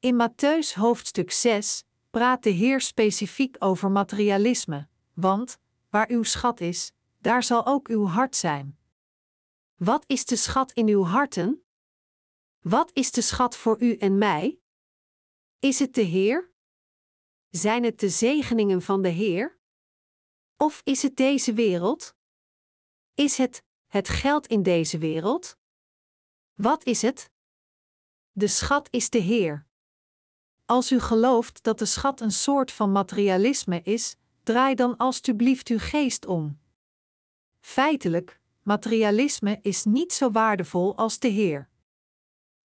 In 0.00 0.20
Matthäus 0.22 0.74
hoofdstuk 0.74 1.30
6 1.30 1.84
praat 2.10 2.42
de 2.42 2.50
Heer 2.50 2.80
specifiek 2.80 3.56
over 3.58 3.90
materialisme, 3.90 4.88
want 5.14 5.58
waar 5.90 6.08
uw 6.10 6.22
schat 6.22 6.60
is, 6.60 6.92
daar 7.18 7.42
zal 7.42 7.66
ook 7.66 7.88
uw 7.88 8.06
hart 8.06 8.36
zijn. 8.36 8.78
Wat 9.76 10.04
is 10.06 10.24
de 10.24 10.36
schat 10.36 10.72
in 10.72 10.88
uw 10.88 11.04
harten? 11.04 11.64
Wat 12.60 12.90
is 12.92 13.10
de 13.10 13.20
schat 13.20 13.56
voor 13.56 13.82
u 13.82 13.96
en 13.96 14.18
mij? 14.18 14.58
Is 15.58 15.78
het 15.78 15.94
de 15.94 16.02
Heer? 16.02 16.56
Zijn 17.50 17.84
het 17.84 18.00
de 18.00 18.08
zegeningen 18.08 18.82
van 18.82 19.02
de 19.02 19.08
Heer? 19.08 19.58
Of 20.56 20.80
is 20.84 21.02
het 21.02 21.16
deze 21.16 21.52
wereld? 21.52 22.14
Is 23.14 23.36
het 23.36 23.62
het 23.86 24.08
geld 24.08 24.46
in 24.46 24.62
deze 24.62 24.98
wereld? 24.98 25.56
Wat 26.54 26.84
is 26.84 27.02
het? 27.02 27.30
De 28.32 28.46
schat 28.46 28.88
is 28.90 29.10
de 29.10 29.18
Heer. 29.18 29.66
Als 30.66 30.92
u 30.92 31.00
gelooft 31.00 31.62
dat 31.62 31.78
de 31.78 31.84
schat 31.84 32.20
een 32.20 32.30
soort 32.30 32.72
van 32.72 32.92
materialisme 32.92 33.82
is, 33.82 34.16
draai 34.42 34.74
dan 34.74 34.96
alstublieft 34.96 35.68
uw 35.68 35.78
geest 35.78 36.26
om. 36.26 36.58
Feitelijk, 37.60 38.40
materialisme 38.62 39.58
is 39.62 39.84
niet 39.84 40.12
zo 40.12 40.30
waardevol 40.30 40.96
als 40.96 41.18
de 41.18 41.28
Heer. 41.28 41.68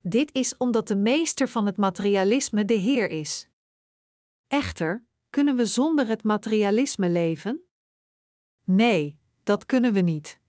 Dit 0.01 0.33
is 0.33 0.57
omdat 0.57 0.89
de 0.89 0.97
meester 0.97 1.49
van 1.49 1.67
het 1.67 1.77
materialisme 1.77 2.65
de 2.65 2.75
Heer 2.75 3.11
is. 3.11 3.49
Echter, 4.53 5.05
kunnen 5.31 5.57
we 5.57 5.67
zonder 5.67 6.07
het 6.07 6.23
materialisme 6.23 7.09
leven? 7.09 7.63
Nee, 8.65 9.19
dat 9.43 9.67
kunnen 9.67 9.93
we 9.93 10.01
niet. 10.01 10.41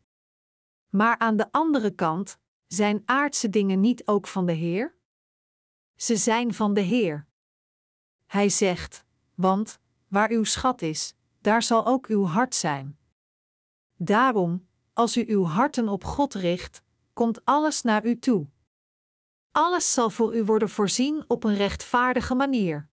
Maar 0.90 1.18
aan 1.18 1.38
de 1.38 1.52
andere 1.52 1.96
kant, 1.96 2.40
zijn 2.68 3.02
aardse 3.06 3.50
dingen 3.50 3.80
niet 3.80 4.08
ook 4.08 4.28
van 4.28 4.46
de 4.46 4.52
Heer? 4.52 4.96
Ze 5.96 6.16
zijn 6.16 6.54
van 6.54 6.74
de 6.74 6.82
Heer. 6.82 7.28
Hij 8.26 8.50
zegt: 8.50 9.06
Want 9.36 9.80
waar 10.08 10.30
uw 10.30 10.44
schat 10.44 10.82
is, 10.82 11.16
daar 11.42 11.64
zal 11.64 11.86
ook 11.86 12.08
uw 12.08 12.26
hart 12.26 12.56
zijn. 12.56 12.98
Daarom, 13.98 14.68
als 14.94 15.18
u 15.18 15.26
uw 15.28 15.44
harten 15.44 15.88
op 15.90 16.04
God 16.04 16.34
richt, 16.34 16.84
komt 17.14 17.46
alles 17.46 17.82
naar 17.82 18.06
u 18.06 18.20
toe. 18.20 18.48
Alles 19.52 19.94
zal 19.94 20.10
voor 20.10 20.36
u 20.36 20.44
worden 20.44 20.70
voorzien 20.70 21.24
op 21.28 21.44
een 21.44 21.56
rechtvaardige 21.56 22.36
manier. 22.36 22.92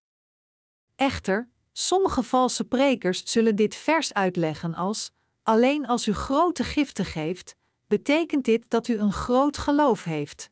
Echter, 1.00 1.48
sommige 1.72 2.22
valse 2.22 2.64
prekers 2.64 3.22
zullen 3.24 3.56
dit 3.56 3.74
vers 3.74 4.12
uitleggen 4.12 4.74
als: 4.74 5.12
alleen 5.42 5.86
als 5.86 6.06
u 6.06 6.12
grote 6.12 6.64
giften 6.64 7.04
geeft, 7.04 7.56
betekent 7.86 8.44
dit 8.44 8.64
dat 8.68 8.88
u 8.88 8.98
een 8.98 9.12
groot 9.12 9.58
geloof 9.58 10.04
heeft. 10.04 10.50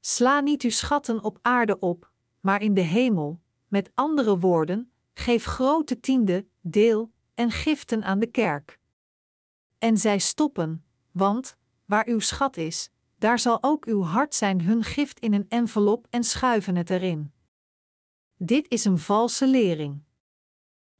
Sla 0.00 0.40
niet 0.40 0.62
uw 0.62 0.70
schatten 0.70 1.24
op 1.24 1.38
aarde 1.42 1.78
op, 1.78 2.10
maar 2.40 2.62
in 2.62 2.74
de 2.74 2.80
hemel, 2.80 3.40
met 3.68 3.90
andere 3.94 4.38
woorden, 4.38 4.92
geef 5.14 5.44
grote 5.44 6.00
tiende, 6.00 6.46
deel 6.60 7.12
en 7.34 7.50
giften 7.50 8.04
aan 8.04 8.18
de 8.18 8.30
kerk. 8.30 8.78
En 9.78 9.98
zij 9.98 10.18
stoppen, 10.18 10.84
want 11.10 11.56
waar 11.84 12.06
uw 12.06 12.20
schat 12.20 12.56
is, 12.56 12.90
daar 13.18 13.38
zal 13.38 13.62
ook 13.62 13.84
uw 13.84 14.02
hart 14.02 14.34
zijn 14.34 14.60
hun 14.60 14.84
gift 14.84 15.20
in 15.20 15.32
een 15.32 15.46
envelop 15.48 16.06
en 16.10 16.24
schuiven 16.24 16.76
het 16.76 16.90
erin. 16.90 17.32
Dit 18.42 18.68
is 18.68 18.84
een 18.84 18.98
valse 18.98 19.46
lering. 19.46 20.02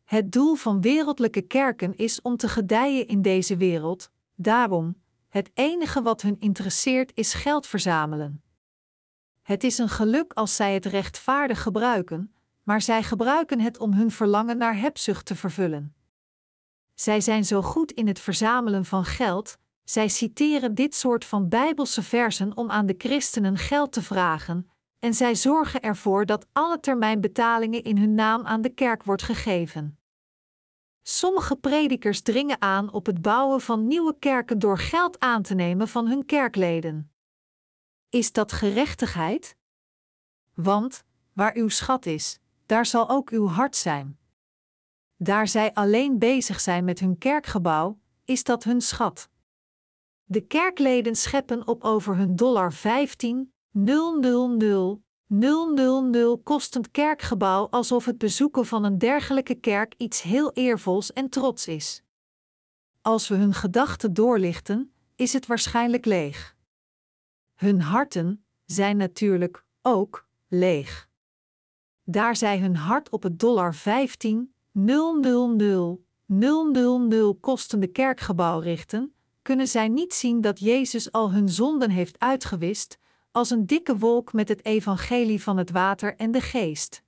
Het 0.04 0.32
doel 0.32 0.54
van 0.54 0.80
wereldlijke 0.80 1.40
kerken 1.42 1.96
is 1.96 2.22
om 2.22 2.36
te 2.36 2.48
gedijen 2.48 3.06
in 3.06 3.22
deze 3.22 3.56
wereld, 3.56 4.10
daarom, 4.34 5.02
het 5.28 5.50
enige 5.54 6.02
wat 6.02 6.22
hun 6.22 6.36
interesseert 6.38 7.12
is 7.14 7.34
geld 7.34 7.66
verzamelen. 7.66 8.42
Het 9.42 9.64
is 9.64 9.78
een 9.78 9.88
geluk 9.88 10.32
als 10.32 10.56
zij 10.56 10.74
het 10.74 10.84
rechtvaardig 10.84 11.62
gebruiken, 11.62 12.34
maar 12.62 12.82
zij 12.82 13.02
gebruiken 13.02 13.60
het 13.60 13.78
om 13.78 13.92
hun 13.92 14.10
verlangen 14.10 14.58
naar 14.58 14.76
hebzucht 14.76 15.26
te 15.26 15.36
vervullen. 15.36 15.94
Zij 16.94 17.20
zijn 17.20 17.44
zo 17.44 17.62
goed 17.62 17.92
in 17.92 18.06
het 18.06 18.18
verzamelen 18.18 18.84
van 18.84 19.04
geld, 19.04 19.58
zij 19.84 20.08
citeren 20.08 20.74
dit 20.74 20.94
soort 20.94 21.24
van 21.24 21.48
bijbelse 21.48 22.02
versen 22.02 22.56
om 22.56 22.70
aan 22.70 22.86
de 22.86 22.94
christenen 22.98 23.56
geld 23.56 23.92
te 23.92 24.02
vragen, 24.02 24.70
en 25.00 25.14
zij 25.14 25.34
zorgen 25.34 25.80
ervoor 25.80 26.26
dat 26.26 26.46
alle 26.52 26.80
termijnbetalingen 26.80 27.82
in 27.82 27.98
hun 27.98 28.14
naam 28.14 28.46
aan 28.46 28.62
de 28.62 28.74
kerk 28.74 29.04
wordt 29.04 29.22
gegeven. 29.22 29.98
Sommige 31.02 31.56
predikers 31.56 32.20
dringen 32.20 32.60
aan 32.60 32.92
op 32.92 33.06
het 33.06 33.22
bouwen 33.22 33.60
van 33.60 33.86
nieuwe 33.86 34.18
kerken 34.18 34.58
door 34.58 34.78
geld 34.78 35.20
aan 35.20 35.42
te 35.42 35.54
nemen 35.54 35.88
van 35.88 36.06
hun 36.06 36.26
kerkleden. 36.26 37.12
Is 38.08 38.32
dat 38.32 38.52
gerechtigheid? 38.52 39.56
Want, 40.54 41.04
waar 41.32 41.54
uw 41.54 41.68
schat 41.68 42.06
is, 42.06 42.38
daar 42.66 42.86
zal 42.86 43.08
ook 43.08 43.30
uw 43.30 43.46
hart 43.46 43.76
zijn. 43.76 44.18
Daar 45.16 45.48
zij 45.48 45.74
alleen 45.74 46.18
bezig 46.18 46.60
zijn 46.60 46.84
met 46.84 46.98
hun 46.98 47.18
kerkgebouw, 47.18 47.98
is 48.24 48.44
dat 48.44 48.64
hun 48.64 48.80
schat. 48.80 49.28
De 50.24 50.40
kerkleden 50.40 51.16
scheppen 51.16 51.66
op 51.66 51.84
over 51.84 52.16
hun 52.16 52.36
dollar 52.36 52.72
15, 52.72 53.52
000, 53.72 55.02
000 55.26 56.38
kostend 56.42 56.90
kerkgebouw 56.90 57.68
alsof 57.68 58.04
het 58.04 58.18
bezoeken 58.18 58.66
van 58.66 58.84
een 58.84 58.98
dergelijke 58.98 59.54
kerk 59.54 59.94
iets 59.96 60.22
heel 60.22 60.52
eervols 60.52 61.12
en 61.12 61.28
trots 61.28 61.66
is. 61.66 62.02
Als 63.02 63.28
we 63.28 63.34
hun 63.34 63.54
gedachten 63.54 64.12
doorlichten, 64.14 64.92
is 65.16 65.32
het 65.32 65.46
waarschijnlijk 65.46 66.04
leeg. 66.04 66.56
Hun 67.54 67.80
harten 67.80 68.44
zijn 68.64 68.96
natuurlijk 68.96 69.64
ook 69.82 70.28
leeg. 70.48 71.08
Daar 72.04 72.36
zij 72.36 72.58
hun 72.58 72.76
hart 72.76 73.10
op 73.10 73.22
het 73.22 73.38
dollar 73.38 73.74
15, 73.74 74.54
000, 74.72 75.98
000 76.26 77.38
kostende 77.40 77.86
kerkgebouw 77.86 78.58
richten, 78.58 79.14
kunnen 79.42 79.68
zij 79.68 79.88
niet 79.88 80.14
zien 80.14 80.40
dat 80.40 80.58
Jezus 80.58 81.12
al 81.12 81.32
hun 81.32 81.48
zonden 81.48 81.90
heeft 81.90 82.18
uitgewist, 82.18 82.98
als 83.32 83.50
een 83.50 83.66
dikke 83.66 83.98
wolk 83.98 84.32
met 84.32 84.48
het 84.48 84.64
evangelie 84.64 85.42
van 85.42 85.56
het 85.56 85.70
water 85.70 86.16
en 86.16 86.30
de 86.30 86.40
geest. 86.40 87.02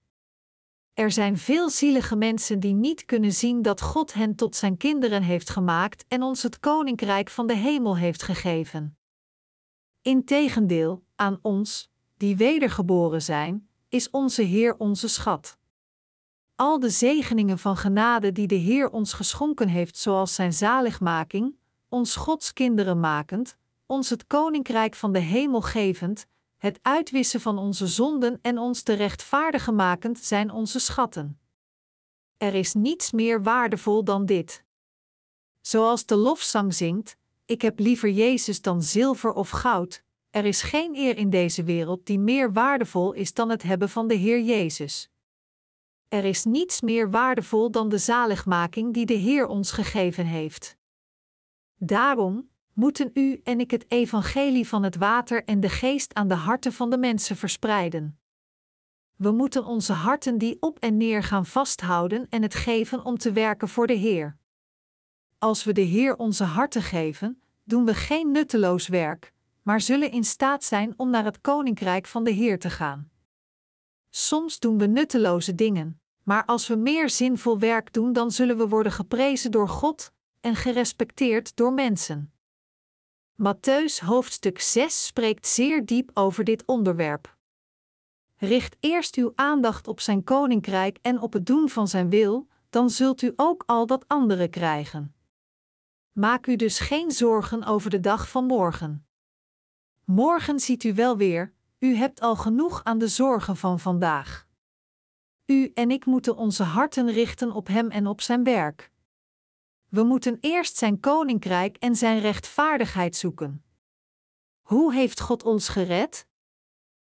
Er 0.94 1.10
zijn 1.10 1.38
veel 1.38 1.70
zielige 1.70 2.16
mensen 2.16 2.60
die 2.60 2.74
niet 2.74 3.04
kunnen 3.04 3.32
zien 3.32 3.62
dat 3.62 3.80
God 3.80 4.12
hen 4.12 4.34
tot 4.34 4.56
zijn 4.56 4.76
kinderen 4.76 5.22
heeft 5.22 5.50
gemaakt 5.50 6.04
en 6.08 6.22
ons 6.22 6.42
het 6.42 6.60
koninkrijk 6.60 7.30
van 7.30 7.46
de 7.46 7.56
hemel 7.56 7.96
heeft 7.96 8.22
gegeven. 8.22 8.96
Integendeel, 10.02 11.02
aan 11.16 11.38
ons, 11.42 11.90
die 12.16 12.36
wedergeboren 12.36 13.22
zijn, 13.22 13.68
is 13.88 14.10
onze 14.10 14.42
Heer 14.42 14.76
onze 14.78 15.08
schat. 15.08 15.58
Al 16.54 16.78
de 16.78 16.90
zegeningen 16.90 17.58
van 17.58 17.76
genade 17.76 18.32
die 18.32 18.46
de 18.46 18.54
Heer 18.54 18.90
ons 18.90 19.12
geschonken 19.12 19.68
heeft, 19.68 19.96
zoals 19.96 20.34
zijn 20.34 20.52
zaligmaking, 20.52 21.56
ons 21.88 22.16
Gods 22.16 22.52
kinderen 22.52 23.00
makend, 23.00 23.56
ons 23.92 24.10
het 24.10 24.26
koninkrijk 24.26 24.94
van 24.94 25.12
de 25.12 25.18
hemel 25.18 25.60
gevend, 25.60 26.26
het 26.56 26.78
uitwissen 26.82 27.40
van 27.40 27.58
onze 27.58 27.86
zonden 27.86 28.38
en 28.42 28.58
ons 28.58 28.82
te 28.82 28.92
rechtvaardigen 28.92 29.74
makend, 29.74 30.18
zijn 30.18 30.50
onze 30.50 30.78
schatten. 30.78 31.40
Er 32.36 32.54
is 32.54 32.74
niets 32.74 33.12
meer 33.12 33.42
waardevol 33.42 34.04
dan 34.04 34.26
dit. 34.26 34.64
Zoals 35.60 36.06
de 36.06 36.16
lofzang 36.16 36.74
zingt: 36.74 37.16
Ik 37.44 37.62
heb 37.62 37.78
liever 37.78 38.10
Jezus 38.10 38.62
dan 38.62 38.82
zilver 38.82 39.32
of 39.32 39.50
goud. 39.50 40.04
Er 40.30 40.44
is 40.44 40.62
geen 40.62 40.94
eer 40.94 41.16
in 41.16 41.30
deze 41.30 41.62
wereld 41.62 42.06
die 42.06 42.18
meer 42.18 42.52
waardevol 42.52 43.12
is 43.12 43.34
dan 43.34 43.48
het 43.48 43.62
hebben 43.62 43.88
van 43.88 44.08
de 44.08 44.14
Heer 44.14 44.40
Jezus. 44.40 45.10
Er 46.08 46.24
is 46.24 46.44
niets 46.44 46.80
meer 46.80 47.10
waardevol 47.10 47.70
dan 47.70 47.88
de 47.88 47.98
zaligmaking 47.98 48.94
die 48.94 49.06
de 49.06 49.14
Heer 49.14 49.46
ons 49.46 49.70
gegeven 49.70 50.26
heeft. 50.26 50.76
Daarom 51.76 52.50
moeten 52.72 53.10
u 53.14 53.40
en 53.44 53.60
ik 53.60 53.70
het 53.70 53.84
evangelie 53.88 54.68
van 54.68 54.82
het 54.82 54.96
water 54.96 55.44
en 55.44 55.60
de 55.60 55.68
geest 55.68 56.14
aan 56.14 56.28
de 56.28 56.34
harten 56.34 56.72
van 56.72 56.90
de 56.90 56.98
mensen 56.98 57.36
verspreiden. 57.36 58.18
We 59.16 59.30
moeten 59.30 59.64
onze 59.64 59.92
harten 59.92 60.38
die 60.38 60.56
op 60.60 60.78
en 60.78 60.96
neer 60.96 61.22
gaan 61.22 61.46
vasthouden 61.46 62.26
en 62.28 62.42
het 62.42 62.54
geven 62.54 63.04
om 63.04 63.18
te 63.18 63.32
werken 63.32 63.68
voor 63.68 63.86
de 63.86 63.92
Heer. 63.92 64.36
Als 65.38 65.64
we 65.64 65.72
de 65.72 65.80
Heer 65.80 66.16
onze 66.16 66.44
harten 66.44 66.82
geven, 66.82 67.42
doen 67.64 67.84
we 67.84 67.94
geen 67.94 68.30
nutteloos 68.30 68.88
werk, 68.88 69.32
maar 69.62 69.80
zullen 69.80 70.10
in 70.10 70.24
staat 70.24 70.64
zijn 70.64 70.94
om 70.96 71.10
naar 71.10 71.24
het 71.24 71.40
koninkrijk 71.40 72.06
van 72.06 72.24
de 72.24 72.30
Heer 72.30 72.58
te 72.58 72.70
gaan. 72.70 73.10
Soms 74.10 74.58
doen 74.58 74.78
we 74.78 74.86
nutteloze 74.86 75.54
dingen, 75.54 76.00
maar 76.22 76.44
als 76.44 76.66
we 76.66 76.76
meer 76.76 77.10
zinvol 77.10 77.58
werk 77.58 77.92
doen, 77.92 78.12
dan 78.12 78.30
zullen 78.30 78.56
we 78.56 78.68
worden 78.68 78.92
geprezen 78.92 79.50
door 79.50 79.68
God 79.68 80.12
en 80.40 80.56
gerespecteerd 80.56 81.56
door 81.56 81.72
mensen. 81.72 82.31
Matthäus 83.42 84.00
hoofdstuk 84.00 84.60
6 84.60 85.06
spreekt 85.06 85.46
zeer 85.46 85.86
diep 85.86 86.10
over 86.14 86.44
dit 86.44 86.62
onderwerp. 86.66 87.36
Richt 88.36 88.76
eerst 88.80 89.16
uw 89.16 89.32
aandacht 89.34 89.88
op 89.88 90.00
zijn 90.00 90.24
koninkrijk 90.24 90.98
en 91.00 91.20
op 91.20 91.32
het 91.32 91.46
doen 91.46 91.68
van 91.68 91.88
zijn 91.88 92.10
wil, 92.10 92.48
dan 92.70 92.90
zult 92.90 93.22
u 93.22 93.32
ook 93.36 93.62
al 93.66 93.86
dat 93.86 94.04
andere 94.08 94.48
krijgen. 94.48 95.14
Maak 96.12 96.46
u 96.46 96.56
dus 96.56 96.78
geen 96.78 97.10
zorgen 97.10 97.64
over 97.64 97.90
de 97.90 98.00
dag 98.00 98.28
van 98.28 98.44
morgen. 98.44 99.06
Morgen 100.04 100.60
ziet 100.60 100.84
u 100.84 100.94
wel 100.94 101.16
weer, 101.16 101.52
u 101.78 101.94
hebt 101.94 102.20
al 102.20 102.36
genoeg 102.36 102.84
aan 102.84 102.98
de 102.98 103.08
zorgen 103.08 103.56
van 103.56 103.80
vandaag. 103.80 104.46
U 105.46 105.70
en 105.74 105.90
ik 105.90 106.06
moeten 106.06 106.36
onze 106.36 106.62
harten 106.62 107.10
richten 107.10 107.52
op 107.52 107.66
Hem 107.66 107.90
en 107.90 108.06
op 108.06 108.20
Zijn 108.20 108.44
werk. 108.44 108.91
We 109.92 110.02
moeten 110.02 110.38
eerst 110.40 110.76
Zijn 110.76 111.00
koninkrijk 111.00 111.76
en 111.76 111.96
Zijn 111.96 112.20
rechtvaardigheid 112.20 113.16
zoeken. 113.16 113.64
Hoe 114.62 114.94
heeft 114.94 115.20
God 115.20 115.42
ons 115.42 115.68
gered? 115.68 116.26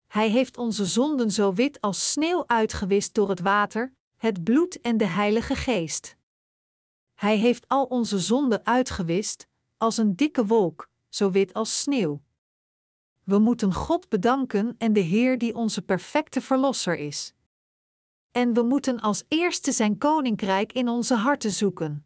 Hij 0.07 0.29
heeft 0.29 0.57
onze 0.57 0.85
zonden 0.85 1.31
zo 1.31 1.53
wit 1.53 1.81
als 1.81 2.11
sneeuw 2.11 2.43
uitgewist 2.47 3.13
door 3.13 3.29
het 3.29 3.39
water, 3.39 3.93
het 4.17 4.43
bloed 4.43 4.81
en 4.81 4.97
de 4.97 5.05
Heilige 5.05 5.55
Geest. 5.55 6.17
Hij 7.13 7.37
heeft 7.37 7.67
al 7.67 7.83
onze 7.85 8.19
zonden 8.19 8.65
uitgewist, 8.65 9.47
als 9.77 9.97
een 9.97 10.15
dikke 10.15 10.45
wolk, 10.45 10.89
zo 11.09 11.31
wit 11.31 11.53
als 11.53 11.79
sneeuw. 11.79 12.21
We 13.23 13.39
moeten 13.39 13.73
God 13.73 14.09
bedanken 14.09 14.75
en 14.77 14.93
de 14.93 14.99
Heer 14.99 15.37
die 15.37 15.55
onze 15.55 15.81
perfecte 15.81 16.41
Verlosser 16.41 16.97
is. 16.97 17.33
En 18.31 18.53
we 18.53 18.61
moeten 18.61 18.99
als 18.99 19.23
eerste 19.27 19.71
Zijn 19.71 19.97
koninkrijk 19.97 20.73
in 20.73 20.89
onze 20.89 21.15
harten 21.15 21.51
zoeken. 21.51 22.05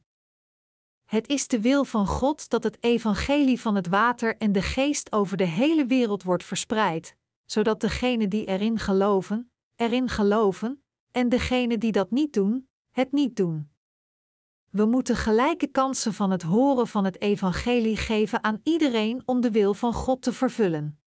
Het 1.09 1.27
is 1.27 1.47
de 1.47 1.61
wil 1.61 1.85
van 1.85 2.07
God 2.07 2.49
dat 2.49 2.63
het 2.63 2.77
evangelie 2.83 3.61
van 3.61 3.75
het 3.75 3.87
water 3.87 4.37
en 4.37 4.51
de 4.51 4.61
geest 4.61 5.11
over 5.11 5.37
de 5.37 5.45
hele 5.45 5.85
wereld 5.85 6.23
wordt 6.23 6.43
verspreid, 6.43 7.15
zodat 7.45 7.81
degenen 7.81 8.29
die 8.29 8.45
erin 8.45 8.79
geloven, 8.79 9.51
erin 9.75 10.09
geloven, 10.09 10.83
en 11.11 11.29
degenen 11.29 11.79
die 11.79 11.91
dat 11.91 12.11
niet 12.11 12.33
doen, 12.33 12.69
het 12.91 13.11
niet 13.11 13.35
doen. 13.35 13.69
We 14.69 14.85
moeten 14.85 15.15
gelijke 15.15 15.67
kansen 15.67 16.13
van 16.13 16.31
het 16.31 16.41
horen 16.41 16.87
van 16.87 17.05
het 17.05 17.21
evangelie 17.21 17.97
geven 17.97 18.43
aan 18.43 18.59
iedereen 18.63 19.21
om 19.25 19.41
de 19.41 19.51
wil 19.51 19.73
van 19.73 19.93
God 19.93 20.21
te 20.21 20.33
vervullen. 20.33 20.99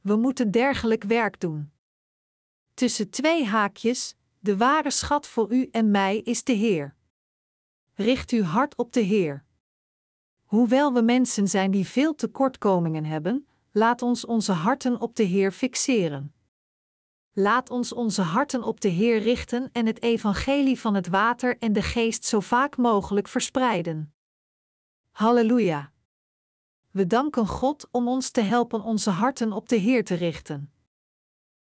We 0.00 0.16
moeten 0.16 0.50
dergelijk 0.50 1.04
werk 1.04 1.40
doen. 1.40 1.72
Tussen 2.74 3.10
twee 3.10 3.44
haakjes, 3.44 4.14
de 4.38 4.56
ware 4.56 4.90
schat 4.90 5.26
voor 5.26 5.52
u 5.52 5.68
en 5.70 5.90
mij 5.90 6.18
is 6.18 6.44
de 6.44 6.52
Heer. 6.52 7.00
Richt 7.94 8.30
uw 8.30 8.42
hart 8.42 8.76
op 8.76 8.92
de 8.92 9.00
Heer. 9.00 9.44
Hoewel 10.44 10.92
we 10.92 11.02
mensen 11.02 11.48
zijn 11.48 11.70
die 11.70 11.86
veel 11.86 12.14
tekortkomingen 12.14 13.04
hebben, 13.04 13.46
laat 13.72 14.02
ons 14.02 14.24
onze 14.24 14.52
harten 14.52 15.00
op 15.00 15.16
de 15.16 15.22
Heer 15.22 15.52
fixeren. 15.52 16.34
Laat 17.32 17.70
ons 17.70 17.92
onze 17.92 18.22
harten 18.22 18.62
op 18.62 18.80
de 18.80 18.88
Heer 18.88 19.18
richten 19.18 19.68
en 19.72 19.86
het 19.86 20.02
evangelie 20.02 20.80
van 20.80 20.94
het 20.94 21.08
water 21.08 21.58
en 21.58 21.72
de 21.72 21.82
geest 21.82 22.24
zo 22.24 22.40
vaak 22.40 22.76
mogelijk 22.76 23.28
verspreiden. 23.28 24.14
Halleluja! 25.10 25.92
We 26.90 27.06
danken 27.06 27.46
God 27.46 27.88
om 27.90 28.08
ons 28.08 28.30
te 28.30 28.40
helpen 28.40 28.82
onze 28.82 29.10
harten 29.10 29.52
op 29.52 29.68
de 29.68 29.76
Heer 29.76 30.04
te 30.04 30.14
richten. 30.14 30.71